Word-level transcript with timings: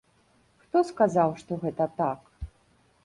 Хто 0.61 0.81
сказаў, 0.91 1.35
што 1.43 1.51
гэта 1.67 1.87
так? 2.01 2.19